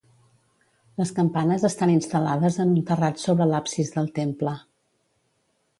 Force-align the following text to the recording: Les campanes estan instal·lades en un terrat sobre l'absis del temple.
Les 1.01 1.11
campanes 1.19 1.65
estan 1.69 1.93
instal·lades 1.97 2.59
en 2.65 2.73
un 2.79 2.83
terrat 2.89 3.23
sobre 3.27 3.49
l'absis 3.53 3.95
del 3.99 4.13
temple. 4.21 4.57